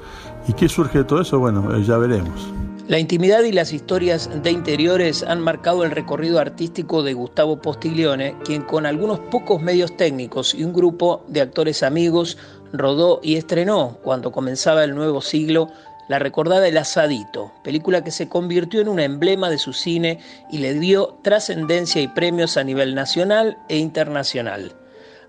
¿Y 0.47 0.53
qué 0.53 0.69
surge 0.69 0.99
de 0.99 1.03
todo 1.03 1.19
eso? 1.19 1.39
Bueno, 1.39 1.75
eh, 1.75 1.83
ya 1.83 1.97
veremos. 1.97 2.47
La 2.87 2.99
intimidad 2.99 3.43
y 3.43 3.51
las 3.51 3.73
historias 3.73 4.29
de 4.43 4.51
interiores 4.51 5.23
han 5.23 5.41
marcado 5.41 5.83
el 5.83 5.91
recorrido 5.91 6.39
artístico 6.39 7.03
de 7.03 7.13
Gustavo 7.13 7.61
Postiglione, 7.61 8.37
quien 8.45 8.61
con 8.61 8.85
algunos 8.85 9.19
pocos 9.19 9.61
medios 9.61 9.97
técnicos 9.97 10.55
y 10.55 10.63
un 10.63 10.71
grupo 10.71 11.25
de 11.27 11.41
actores 11.41 11.83
amigos 11.83 12.37
rodó 12.71 13.19
y 13.21 13.35
estrenó, 13.35 13.97
cuando 14.01 14.31
comenzaba 14.31 14.83
el 14.83 14.95
nuevo 14.95 15.21
siglo, 15.21 15.67
la 16.07 16.19
recordada 16.19 16.67
El 16.67 16.77
Asadito, 16.77 17.51
película 17.63 18.03
que 18.03 18.11
se 18.11 18.27
convirtió 18.29 18.81
en 18.81 18.87
un 18.87 18.99
emblema 18.99 19.49
de 19.49 19.57
su 19.57 19.73
cine 19.73 20.19
y 20.49 20.59
le 20.59 20.73
dio 20.73 21.17
trascendencia 21.21 22.01
y 22.01 22.07
premios 22.07 22.57
a 22.57 22.63
nivel 22.63 22.95
nacional 22.95 23.57
e 23.69 23.77
internacional. 23.77 24.75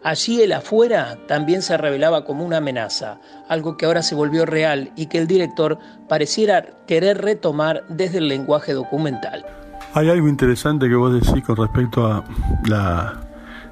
Allí 0.03 0.43
el 0.43 0.53
afuera 0.53 1.17
también 1.27 1.63
se 1.63 1.79
revelaba 1.79 2.27
como 2.27 2.45
una 2.45 2.59
amenaza, 2.59 3.21
algo 3.49 3.79
que 3.79 3.87
ahora 3.87 4.03
se 4.03 4.15
volvió 4.15 4.45
real 4.45 4.93
y 4.97 5.07
que 5.07 5.17
el 5.17 5.27
director 5.27 5.79
pareciera 6.09 6.67
querer 6.87 7.23
retomar 7.23 7.85
desde 7.89 8.19
el 8.19 8.29
lenguaje 8.29 8.75
documental. 8.75 9.47
Hay 9.95 10.11
algo 10.11 10.29
interesante 10.29 10.89
que 10.89 10.95
vos 10.95 11.15
decís 11.15 11.43
con 11.43 11.57
respecto 11.57 12.07
a 12.07 12.25
la 12.67 13.21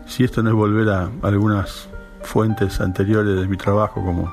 si 0.06 0.24
esto 0.24 0.42
no 0.42 0.50
es 0.50 0.56
volver 0.56 0.88
a 0.88 1.10
algunas 1.22 1.88
fuentes 2.22 2.80
anteriores 2.80 3.38
de 3.40 3.46
mi 3.46 3.56
trabajo, 3.56 4.02
como, 4.02 4.32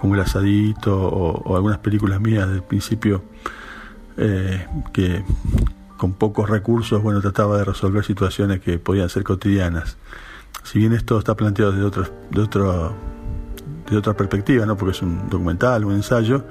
como 0.00 0.14
El 0.14 0.20
Asadito 0.20 0.96
o, 0.96 1.56
algunas 1.56 1.78
películas 1.78 2.20
mías 2.20 2.48
del 2.48 2.62
principio, 2.62 3.22
eh, 4.16 4.66
que 4.92 5.24
con 5.96 6.12
pocos 6.12 6.48
recursos, 6.48 7.02
bueno, 7.02 7.20
trataba 7.20 7.58
de 7.58 7.64
resolver 7.64 8.04
situaciones 8.04 8.60
que 8.60 8.78
podían 8.78 9.08
ser 9.08 9.24
cotidianas. 9.24 9.96
Si 10.62 10.78
bien 10.78 10.92
esto 10.92 11.18
está 11.18 11.34
planteado 11.34 11.72
desde 11.72 11.84
otro, 11.84 12.06
de 12.30 12.40
otro 12.40 12.94
de 13.90 13.96
otra 13.96 14.14
perspectiva, 14.14 14.66
¿no? 14.66 14.76
porque 14.76 14.92
es 14.92 15.02
un 15.02 15.28
documental, 15.28 15.84
un 15.84 15.94
ensayo, 15.94 16.44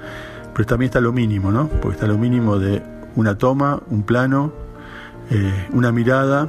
pero 0.54 0.66
también 0.66 0.88
está 0.88 1.00
lo 1.00 1.12
mínimo, 1.12 1.52
¿no? 1.52 1.68
porque 1.68 1.96
está 1.96 2.06
lo 2.06 2.18
mínimo 2.18 2.58
de 2.58 2.82
una 3.14 3.36
toma, 3.36 3.82
un 3.88 4.02
plano, 4.02 4.52
eh, 5.30 5.68
una 5.72 5.92
mirada 5.92 6.48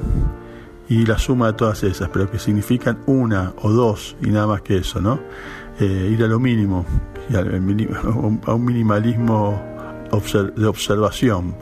y 0.88 1.04
la 1.04 1.18
suma 1.18 1.48
de 1.48 1.52
todas 1.54 1.82
esas, 1.82 2.08
pero 2.08 2.30
que 2.30 2.38
significan 2.38 2.98
una 3.06 3.52
o 3.60 3.70
dos 3.70 4.16
y 4.22 4.28
nada 4.28 4.46
más 4.46 4.62
que 4.62 4.78
eso, 4.78 5.00
¿no? 5.00 5.20
Eh, 5.80 6.10
ir 6.12 6.22
a 6.24 6.26
lo 6.26 6.40
mínimo, 6.40 6.84
a 8.46 8.54
un 8.54 8.64
minimalismo 8.64 9.62
de 10.56 10.66
observación. 10.66 11.54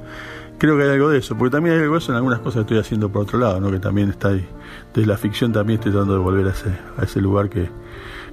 Creo 0.58 0.78
que 0.78 0.84
hay 0.84 0.90
algo 0.90 1.10
de 1.10 1.18
eso, 1.18 1.36
porque 1.36 1.52
también 1.52 1.76
hay 1.76 1.82
algo 1.82 1.94
de 1.94 1.98
eso 1.98 2.12
en 2.12 2.16
algunas 2.16 2.38
cosas 2.38 2.54
que 2.54 2.60
estoy 2.60 2.78
haciendo 2.78 3.10
por 3.10 3.22
otro 3.22 3.38
lado, 3.38 3.60
¿no? 3.60 3.70
que 3.70 3.78
también 3.78 4.08
está 4.08 4.28
ahí. 4.28 4.48
De 4.94 5.04
la 5.04 5.18
ficción 5.18 5.52
también 5.52 5.78
estoy 5.78 5.92
tratando 5.92 6.14
de 6.14 6.20
volver 6.20 6.46
a 6.46 6.50
ese, 6.50 6.70
a 6.96 7.04
ese 7.04 7.20
lugar 7.20 7.50
que, 7.50 7.68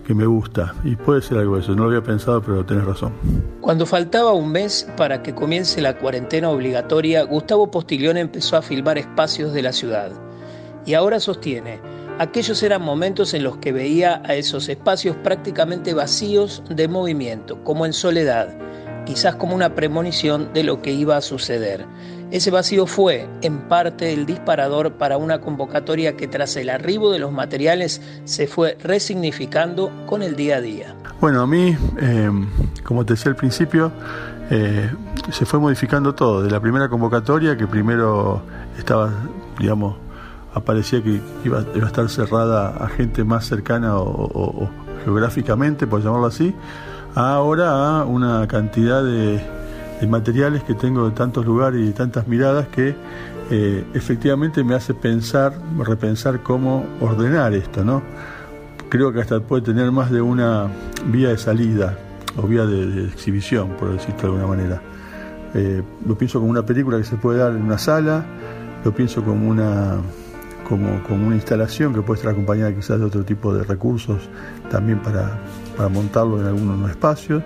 que 0.08 0.14
me 0.14 0.26
gusta. 0.26 0.74
Y 0.86 0.96
puede 0.96 1.22
ser 1.22 1.38
algo 1.40 1.56
de 1.56 1.64
eso, 1.64 1.76
no 1.76 1.84
lo 1.84 1.90
había 1.90 2.02
pensado, 2.02 2.42
pero 2.42 2.66
tenés 2.66 2.86
razón. 2.86 3.12
Cuando 3.60 3.86
faltaba 3.86 4.32
un 4.32 4.54
mes 4.54 4.88
para 4.96 5.22
que 5.22 5.36
comience 5.36 5.82
la 5.82 5.98
cuarentena 5.98 6.50
obligatoria, 6.50 7.24
Gustavo 7.24 7.70
Postiglione 7.70 8.22
empezó 8.22 8.56
a 8.56 8.62
filmar 8.62 8.98
espacios 8.98 9.52
de 9.52 9.62
la 9.62 9.74
ciudad. 9.74 10.12
Y 10.86 10.94
ahora 10.94 11.20
sostiene, 11.20 11.80
aquellos 12.20 12.62
eran 12.64 12.82
momentos 12.82 13.34
en 13.34 13.44
los 13.44 13.58
que 13.58 13.72
veía 13.72 14.22
a 14.26 14.36
esos 14.36 14.70
espacios 14.70 15.16
prácticamente 15.18 15.94
vacíos 15.94 16.64
de 16.70 16.88
movimiento, 16.88 17.64
como 17.64 17.86
en 17.86 17.94
soledad, 17.94 18.50
quizás 19.06 19.36
como 19.36 19.56
una 19.56 19.76
premonición 19.76 20.54
de 20.54 20.64
lo 20.64 20.82
que 20.82 20.92
iba 20.92 21.18
a 21.18 21.22
suceder. 21.22 21.86
Ese 22.32 22.50
vacío 22.50 22.88
fue, 22.88 23.28
en 23.42 23.68
parte, 23.68 24.12
el 24.12 24.26
disparador 24.26 24.94
para 24.94 25.18
una 25.18 25.40
convocatoria 25.40 26.18
que 26.18 26.28
tras 26.28 26.56
el 26.56 26.70
arribo 26.70 27.12
de 27.12 27.20
los 27.20 27.32
materiales 27.32 28.02
se 28.26 28.48
fue 28.48 28.76
resignificando 28.82 29.92
con 30.08 30.24
el 30.24 30.36
día 30.36 30.58
a 30.58 30.62
día. 30.62 30.96
Bueno, 31.22 31.42
a 31.42 31.48
mí, 31.48 31.78
eh, 32.02 32.32
como 32.84 33.06
te 33.06 33.14
decía 33.14 33.30
al 33.30 33.36
principio, 33.36 33.92
eh, 34.50 34.90
se 35.32 35.46
fue 35.46 35.60
modificando 35.60 36.16
todo. 36.16 36.42
De 36.42 36.50
la 36.50 36.60
primera 36.60 36.90
convocatoria, 36.90 37.56
que 37.56 37.68
primero 37.68 38.42
estaba, 38.78 39.14
digamos, 39.60 39.96
aparecía 40.54 41.02
que 41.04 41.20
iba, 41.46 41.60
a 41.60 41.86
estar 41.86 42.10
cerrada 42.10 42.78
a 42.78 42.88
gente 42.90 43.24
más 43.24 43.46
cercana 43.46 43.98
o 43.98 44.70
geográficamente, 45.04 45.88
por 45.88 46.02
llamarlo 46.02 46.28
así, 46.28 46.54
ahora 47.16 48.00
a 48.00 48.06
una 48.06 48.48
cantidad 48.48 49.04
de 49.04 49.42
materiales 50.08 50.64
que 50.64 50.74
tengo 50.74 51.10
de 51.10 51.16
tantos 51.16 51.46
lugares 51.46 51.82
y 51.82 51.86
de 51.86 51.94
tantas 51.94 52.28
miradas 52.28 52.68
que 52.68 52.96
eh, 53.52 53.84
efectivamente 53.94 54.64
me 54.64 54.76
hace 54.76 54.94
pensar, 54.94 55.54
repensar 55.78 56.42
cómo 56.42 56.86
ordenar 57.02 57.54
esto, 57.54 57.84
¿no? 57.84 58.02
Creo 58.90 59.12
que 59.12 59.22
hasta 59.22 59.40
puede 59.40 59.64
tener 59.64 59.92
más 59.92 60.12
de 60.12 60.22
una 60.22 60.68
vía 61.08 61.30
de 61.30 61.38
salida 61.38 61.98
o 62.38 62.48
vía 62.48 62.66
de, 62.66 63.06
exhibición, 63.06 63.70
por 63.78 63.92
decirlo 63.92 64.18
de 64.18 64.28
alguna 64.28 64.48
manera. 64.48 64.82
Eh, 65.56 65.84
lo 66.06 66.18
pienso 66.18 66.40
como 66.40 66.52
una 66.52 66.66
película 66.66 66.98
que 66.98 67.04
se 67.04 67.16
puede 67.16 67.40
dar 67.40 67.52
en 67.52 67.64
una 67.64 67.78
sala, 67.78 68.26
lo 68.84 68.92
pienso 68.94 69.24
como 69.24 69.48
una 69.48 69.98
como, 70.68 71.04
como, 71.04 71.28
una 71.28 71.36
instalación 71.36 71.94
que 71.94 72.02
puede 72.02 72.20
estar 72.20 72.34
acompañada 72.34 72.74
quizás 72.74 73.00
de 73.00 73.06
otro 73.06 73.24
tipo 73.24 73.54
de 73.54 73.64
recursos 73.64 74.30
también 74.70 75.02
para, 75.02 75.40
para 75.76 75.90
montarlo 75.90 76.40
en 76.40 76.48
algunos 76.48 76.90
espacios 76.90 77.44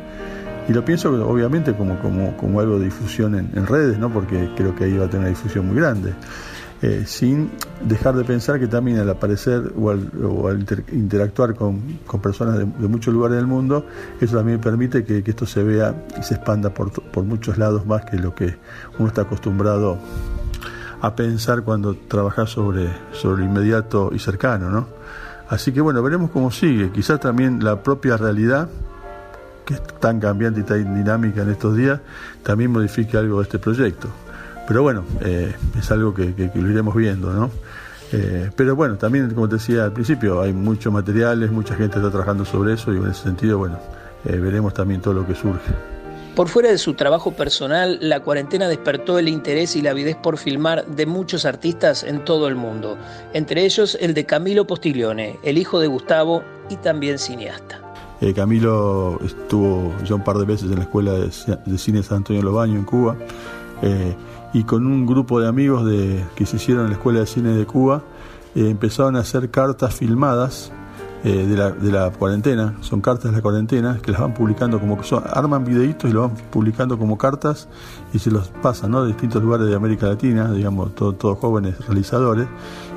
y 0.68 0.74
lo 0.74 0.84
pienso 0.84 1.10
obviamente 1.28 1.74
como, 1.74 1.98
como, 2.00 2.36
como 2.36 2.60
algo 2.60 2.78
de 2.78 2.86
difusión 2.86 3.36
en, 3.36 3.66
redes, 3.66 3.98
¿no? 3.98 4.12
porque 4.12 4.50
creo 4.56 4.76
que 4.76 4.84
ahí 4.84 4.98
va 4.98 5.06
a 5.06 5.08
tener 5.08 5.22
una 5.22 5.30
difusión 5.30 5.68
muy 5.68 5.78
grande. 5.78 6.14
Eh, 6.84 7.06
sin 7.08 7.50
dejar 7.82 8.16
de 8.16 8.24
pensar 8.24 8.60
que 8.60 8.68
también 8.68 9.00
al 9.00 9.10
aparecer 9.10 9.74
o 9.76 9.90
al, 9.90 10.66
interactuar 10.92 11.56
con, 11.56 11.82
personas 12.22 12.60
de, 12.60 12.66
muchos 12.88 13.14
lugares 13.14 13.38
del 13.38 13.48
mundo, 13.48 13.86
eso 14.22 14.38
también 14.38 14.60
permite 14.60 15.04
que, 15.04 15.24
esto 15.26 15.48
se 15.48 15.64
vea 15.64 16.06
y 16.20 16.24
se 16.24 16.36
expanda 16.36 16.72
por, 16.72 16.92
por, 16.92 17.24
muchos 17.24 17.58
lados 17.58 17.86
más 17.88 18.06
que 18.06 18.18
lo 18.18 18.36
que 18.36 18.58
uno 19.00 19.08
está 19.08 19.22
acostumbrado 19.22 19.98
a 21.01 21.16
pensar 21.16 21.63
cuando 21.63 21.96
trabaja 21.96 22.48
sobre, 22.48 22.89
sobre 23.12 23.44
lo 23.44 23.50
inmediato 23.50 24.12
y 24.13 24.20
cercano. 24.20 24.70
¿no? 24.70 24.88
Así 25.50 25.72
que 25.72 25.82
bueno, 25.82 26.01
veremos 26.01 26.32
cómo 26.32 26.51
sigue. 26.51 26.92
Quizás 26.92 27.20
también 27.20 27.63
la 27.63 27.84
propia 27.84 28.18
realidad 28.18 28.70
que 29.68 29.74
es 29.74 29.84
tan 30.00 30.22
cambiante 30.22 30.62
y 30.62 30.63
tan 30.63 30.96
dinámica 30.96 31.42
en 31.42 31.51
estos 31.51 31.75
días, 31.75 32.00
también 32.42 32.72
modifique 32.72 33.18
algo 33.18 33.39
de 33.39 33.44
este 33.44 33.60
proyecto. 33.60 34.08
Pero 34.66 34.82
bueno, 34.82 35.04
eh, 35.20 35.54
es 35.77 35.92
algo 35.92 36.13
que, 36.13 36.34
lo 36.56 36.70
iremos 36.70 36.96
viendo, 36.96 37.34
¿no? 37.34 37.51
Eh, 38.13 38.50
pero 38.56 38.77
bueno, 38.77 38.96
también, 38.96 39.30
como 39.32 39.50
te 39.50 39.56
decía 39.56 39.84
al 39.84 39.92
principio, 39.92 40.42
hay 40.42 40.54
muchos 40.54 40.94
materiales, 40.94 41.51
mucha 41.51 41.75
gente 41.75 41.98
está 41.98 42.10
trabajando 42.10 42.46
sobre 42.46 42.74
eso 42.74 42.94
y 42.94 42.98
en 42.98 43.08
ese 43.08 43.24
sentido, 43.24 43.58
bueno, 43.58 43.77
eh, 44.24 44.38
veremos 44.38 44.74
también 44.74 45.01
todo 45.01 45.13
lo 45.13 45.27
que 45.27 45.36
surge. 45.36 45.97
Por 46.38 46.50
fuera 46.50 46.70
de 46.70 46.77
su 46.77 46.94
trabajo 46.94 47.32
personal, 47.32 47.98
la 48.00 48.20
cuarentena 48.20 48.67
despertó 48.67 49.17
el 49.17 49.27
interés 49.27 49.75
y 49.75 49.82
la 49.82 49.89
avidez 49.89 50.15
por 50.15 50.38
filmar 50.38 50.86
de 50.86 51.08
muchos 51.08 51.46
artistas 51.46 52.03
en 52.03 52.24
todo 52.24 52.48
el 52.48 52.53
mundo, 52.53 52.96
entre 53.34 53.65
ellos 53.65 53.98
el 54.00 54.13
de 54.13 54.27
Camilo 54.27 54.67
Postiglione, 54.67 55.39
el 55.41 55.58
hijo 55.58 55.79
de 55.79 55.88
Gustavo 55.88 56.44
y 56.70 56.75
también 56.75 57.17
cineasta. 57.17 57.82
Eh, 58.22 58.36
Camilo 58.36 59.20
estuvo 59.25 59.91
ya 60.06 60.13
un 60.13 60.24
par 60.24 60.38
de 60.38 60.46
veces 60.46 60.70
en 60.70 60.75
la 60.75 60.84
Escuela 60.84 61.13
de, 61.13 61.77
Cine 61.79 62.03
San 62.03 62.17
Antonio 62.17 62.44
Lobaño 62.44 62.75
en 62.75 62.84
Cuba 62.84 63.15
eh, 63.82 64.15
y 64.53 64.63
con 64.63 64.86
un 64.86 65.08
grupo 65.08 65.41
de 65.41 65.48
amigos 65.48 65.88
de, 65.88 66.24
que 66.36 66.46
se 66.46 66.58
hicieron 66.58 66.84
en 66.84 66.91
la 66.91 66.98
Escuela 66.98 67.22
de 67.22 67.25
Cine 67.25 67.53
de 67.53 67.65
Cuba 67.65 68.03
eh, 68.53 68.70
empezaron 68.70 69.15
a 69.15 69.22
hacer 69.22 69.50
cartas 69.50 69.96
filmadas 69.96 70.72
de, 71.24 71.58
la, 71.58 71.72
de, 71.72 71.92
la, 71.92 72.12
cuarentena, 72.12 72.76
son 72.82 73.02
cartas 73.02 73.32
de 73.32 73.38
la 73.38 73.42
cuarentena 73.42 74.00
que 74.02 74.12
las 74.12 74.22
van 74.22 74.34
publicando 74.34 74.80
como 74.80 75.02
son, 75.04 75.24
arman 75.26 75.66
videitos 75.66 76.10
y 76.10 76.14
lo 76.14 76.22
van 76.22 76.36
publicando 76.52 76.98
como 76.98 77.18
cartas 77.18 77.68
y 78.14 78.20
se 78.20 78.32
los 78.32 78.50
pasan 78.62 78.92
¿no? 78.92 79.02
de 79.02 79.10
distintos 79.10 79.42
lugares 79.42 79.68
de 79.68 79.76
América 79.76 80.08
Latina, 80.08 80.52
digamos, 80.52 80.96
todos 80.96 81.38
jóvenes 81.40 81.76
realizadores 81.86 82.48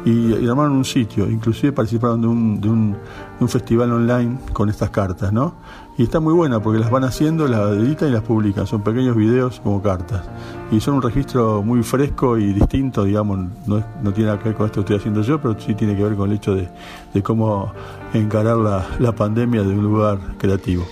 y, 0.05 0.49
armaron 0.49 0.73
un 0.73 0.85
sitio, 0.85 1.29
inclusive 1.29 1.73
participaron 1.73 2.21
de 2.21 2.27
un, 2.27 2.61
de 2.61 2.69
un, 2.69 2.97
un, 3.40 3.49
festival 3.49 3.92
online 3.92 4.38
con 4.52 4.68
estas 4.68 4.90
cartas, 4.90 5.32
¿no? 5.32 5.54
Y 5.99 6.04
está 6.04 6.20
muy 6.20 6.32
buena 6.32 6.61
porque 6.61 6.78
las 6.78 6.90
van 6.90 7.04
haciendo, 7.04 7.49
las 7.49 7.73
editan 7.73 8.09
y 8.09 8.12
las 8.12 8.23
publican, 8.23 8.66
son 8.66 8.82
pequeños 8.82 9.16
videos 9.16 9.61
como 9.61 9.82
cartas. 9.82 10.23
Y 10.70 10.80
son 10.80 10.94
un 10.94 11.02
registro 11.02 11.62
muy 11.62 11.82
fresco 11.82 12.38
y 12.38 12.52
distinto, 12.52 13.04
digamos, 13.04 13.38
no, 13.66 13.82
no 14.02 14.12
tiene 14.12 14.30
nada 14.30 14.38
que 14.38 14.50
ver 14.50 14.56
con 14.56 14.66
esto 14.66 14.80
que 14.80 14.94
estoy 14.94 14.97
haciendo 14.97 15.23
yo, 15.23 15.40
pero 15.40 15.59
sí 15.59 15.75
tiene 15.75 15.97
que 15.97 16.02
ver 16.04 16.14
con 16.14 16.30
el 16.30 16.37
hecho 16.37 16.54
de, 16.54 16.68
de 17.12 17.23
cómo 17.23 17.73
encarar 18.14 18.56
la, 18.56 18.87
la 18.99 19.12
pandemia 19.12 19.62
de 19.62 19.75
un 19.75 19.82
lugar 19.82 20.18
creativo. 20.38 20.85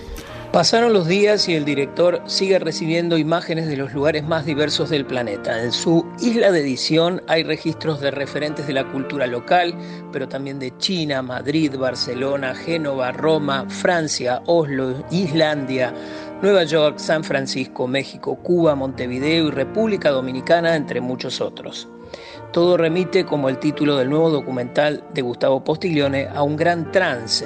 Pasaron 0.51 0.93
los 0.93 1.07
días 1.07 1.47
y 1.47 1.53
el 1.53 1.63
director 1.63 2.23
sigue 2.25 2.57
recibiendo 2.57 3.19
imágenes 3.19 3.67
de 3.67 3.77
los 3.77 3.93
lugares 3.93 4.23
más 4.23 4.47
diversos 4.47 4.89
del 4.89 5.05
planeta. 5.05 5.61
En 5.61 5.71
su 5.71 6.07
isla 6.19 6.51
de 6.51 6.61
edición 6.61 7.21
hay 7.27 7.43
registros 7.43 8.01
de 8.01 8.09
referentes 8.09 8.65
de 8.65 8.73
la 8.73 8.83
cultura 8.91 9.27
local, 9.27 9.75
pero 10.11 10.27
también 10.27 10.57
de 10.57 10.75
China, 10.79 11.21
Madrid, 11.21 11.75
Barcelona, 11.77 12.55
Génova, 12.55 13.11
Roma, 13.11 13.69
Francia, 13.69 14.41
Oslo, 14.47 15.05
Islandia, 15.11 15.93
Nueva 16.41 16.63
York, 16.63 16.97
San 16.97 17.23
Francisco, 17.23 17.85
México, 17.85 18.35
Cuba, 18.37 18.73
Montevideo 18.73 19.49
y 19.49 19.51
República 19.51 20.09
Dominicana, 20.09 20.75
entre 20.75 20.99
muchos 20.99 21.41
otros. 21.41 21.87
Todo 22.51 22.75
remite, 22.75 23.23
como 23.23 23.49
el 23.49 23.59
título 23.59 23.97
del 23.97 24.09
nuevo 24.09 24.31
documental 24.31 25.03
de 25.13 25.21
Gustavo 25.21 25.63
Postiglione, 25.63 26.27
a 26.27 26.41
un 26.41 26.55
gran 26.55 26.91
trance 26.91 27.45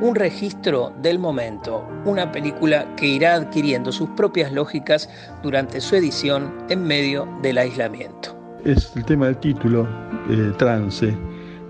un 0.00 0.14
registro 0.14 0.92
del 1.02 1.18
momento, 1.18 1.84
una 2.04 2.30
película 2.30 2.94
que 2.96 3.06
irá 3.06 3.34
adquiriendo 3.34 3.90
sus 3.90 4.08
propias 4.10 4.52
lógicas 4.52 5.08
durante 5.42 5.80
su 5.80 5.96
edición 5.96 6.52
en 6.68 6.84
medio 6.84 7.28
del 7.42 7.58
aislamiento. 7.58 8.36
Es 8.64 8.94
el 8.96 9.04
tema 9.04 9.26
del 9.26 9.36
título, 9.38 9.88
eh, 10.30 10.52
trance, 10.56 11.14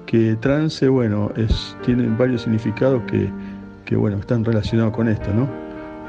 que 0.06 0.36
trance, 0.36 0.88
bueno, 0.88 1.30
tiene 1.84 2.08
varios 2.16 2.42
significados 2.42 3.02
que, 3.84 3.96
bueno, 3.96 4.18
están 4.18 4.44
relacionados 4.44 4.94
con 4.94 5.08
esto, 5.08 5.32
¿no? 5.32 5.48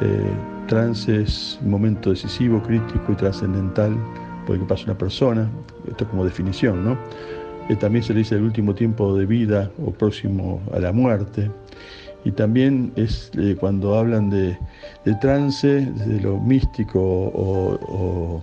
Eh, 0.02 0.32
trance 0.68 1.22
es 1.22 1.58
un 1.62 1.72
momento 1.72 2.10
decisivo, 2.12 2.62
crítico 2.62 3.12
y 3.12 3.16
trascendental 3.16 3.98
por 4.46 4.58
que 4.58 4.66
pasa 4.66 4.86
una 4.86 4.98
persona, 4.98 5.50
esto 5.88 6.08
como 6.10 6.26
definición, 6.26 6.84
¿no? 6.84 6.98
Eh, 7.70 7.76
también 7.76 8.04
se 8.04 8.14
le 8.14 8.20
dice 8.20 8.36
el 8.36 8.44
último 8.44 8.74
tiempo 8.74 9.16
de 9.16 9.26
vida 9.26 9.70
o 9.86 9.92
próximo 9.92 10.62
a 10.74 10.80
la 10.80 10.92
muerte 10.92 11.52
y 12.26 12.32
también 12.32 12.92
es 12.96 13.32
eh, 13.38 13.56
cuando 13.60 13.98
hablan 13.98 14.30
de, 14.30 14.58
trance, 15.22 15.68
de 15.68 16.22
lo 16.22 16.38
místico 16.38 17.00
o, 17.00 18.42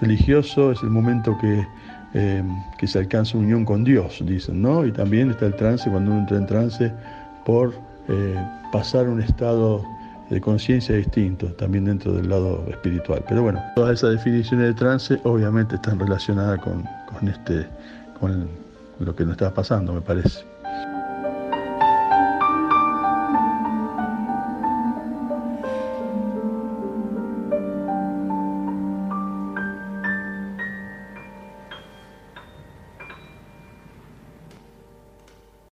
religioso, 0.00 0.72
es 0.72 0.82
el 0.82 0.90
momento 0.90 1.36
que, 1.40 1.66
eh, 2.14 2.42
que, 2.78 2.86
se 2.86 2.98
alcanza 2.98 3.38
unión 3.38 3.64
con 3.64 3.84
Dios, 3.84 4.22
dicen, 4.24 4.62
¿no? 4.62 4.86
Y 4.86 4.92
también 4.92 5.30
está 5.30 5.46
el 5.46 5.54
trance, 5.56 5.90
cuando 5.90 6.10
uno 6.10 6.20
entra 6.20 6.38
en 6.38 6.46
trance, 6.46 6.92
por 7.44 7.74
eh, 8.08 8.34
pasar 8.72 9.08
un 9.08 9.20
estado 9.20 9.84
de 10.30 10.40
conciencia 10.40 10.94
distinto, 10.94 11.46
también 11.54 11.86
dentro 11.86 12.12
del 12.12 12.28
lado 12.28 12.64
espiritual. 12.68 13.24
Pero 13.28 13.42
bueno, 13.42 13.62
todas 13.74 13.94
esas 13.94 14.12
definiciones 14.12 14.68
de 14.68 14.74
trance 14.74 15.20
obviamente 15.24 15.74
están 15.74 15.98
relacionadas 15.98 16.60
con, 16.60 16.84
con, 17.12 17.28
este, 17.28 17.66
con 18.18 18.48
lo 19.00 19.14
que 19.16 19.24
nos 19.24 19.32
está 19.32 19.52
pasando, 19.52 19.92
me 19.92 20.00
parece. 20.00 20.49